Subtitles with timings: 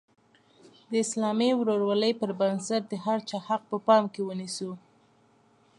[0.91, 4.71] د اسلامي ورورولۍ پر بنسټ د هر چا حق په پام کې ونیسو.